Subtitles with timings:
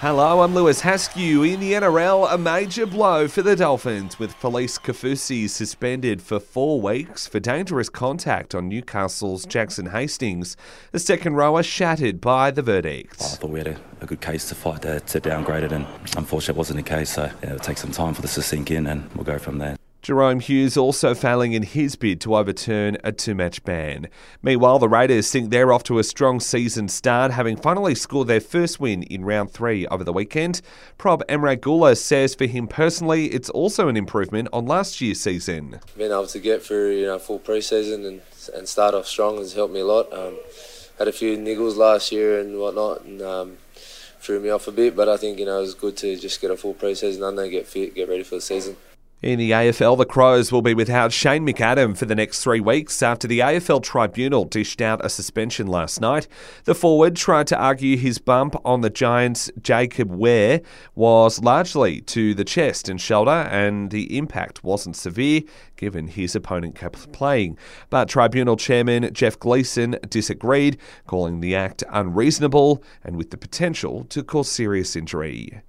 [0.00, 1.50] Hello, I'm Lewis Haskew.
[1.50, 6.82] In the NRL, a major blow for the Dolphins with Felise Kaufusi suspended for four
[6.82, 10.54] weeks for dangerous contact on Newcastle's Jackson Hastings.
[10.92, 13.16] The second rower shattered by the verdict.
[13.22, 15.72] Oh, I thought we had a, a good case to fight to, to downgrade it,
[15.72, 17.14] and unfortunately, it wasn't the case.
[17.14, 19.56] So yeah, it'll take some time for this to sink in, and we'll go from
[19.56, 19.75] there.
[20.06, 24.06] Jahrome Hughes also failing in his bid to overturn a two match ban.
[24.40, 28.40] Meanwhile, the Raiders think they're off to a strong season start, having finally scored their
[28.40, 30.62] first win in round three over the weekend.
[30.96, 35.80] Prop Emre Guler says for him personally, it's also an improvement on last year's season.
[35.96, 38.22] Being able to get through you know, full pre season and,
[38.54, 40.12] and start off strong has helped me a lot.
[40.12, 40.36] Um,
[41.00, 43.58] had a few niggles last year and whatnot, and um,
[44.20, 46.40] threw me off a bit, but I think you know it was good to just
[46.40, 48.76] get a full pre season under, get fit, get ready for the season.
[49.26, 53.02] In the AFL, the Crows will be without Shane McAdam for the next three weeks
[53.02, 56.28] after the AFL Tribunal dished out a suspension last night.
[56.62, 60.62] The forward tried to argue his bump on the Giants' Jacob Wehr
[60.94, 65.42] was largely to the chest and shoulder, and the impact wasn't severe
[65.74, 67.58] given his opponent kept playing.
[67.90, 70.78] But Tribunal Chairman Jeff Gleeson disagreed,
[71.08, 75.62] calling the act unreasonable and with the potential to cause serious injury.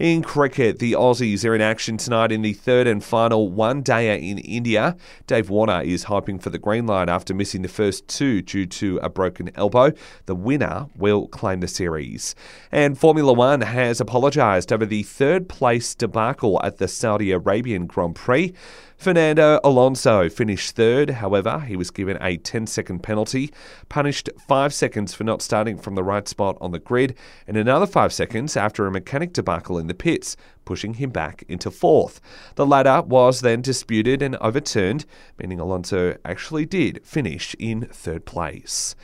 [0.00, 4.16] In cricket, the Aussies are in action tonight in the third and final one dayer
[4.16, 4.96] in India.
[5.26, 8.98] Dave Warner is hoping for the green light after missing the first two due to
[9.02, 9.92] a broken elbow.
[10.24, 12.34] The winner will claim the series.
[12.72, 18.14] And Formula One has apologised over the third place debacle at the Saudi Arabian Grand
[18.14, 18.54] Prix.
[19.00, 23.50] Fernando Alonso finished third, however, he was given a 10 second penalty,
[23.88, 27.86] punished 5 seconds for not starting from the right spot on the grid, and another
[27.86, 32.20] 5 seconds after a mechanic debacle in the pits, pushing him back into fourth.
[32.54, 35.04] The latter was then disputed and overturned,
[35.38, 38.94] meaning Alonso actually did finish in third place.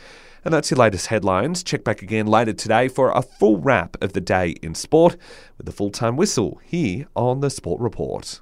[0.47, 1.65] And that's your latest headlines.
[1.65, 5.17] Check back again later today for a full wrap of the day in sport
[5.59, 8.41] with the full time whistle here on the Sport Report.